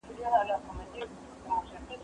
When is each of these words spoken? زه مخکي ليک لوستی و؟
زه 0.19 0.55
مخکي 0.65 0.99
ليک 1.01 1.11
لوستی 1.45 1.95
و؟ 1.97 1.99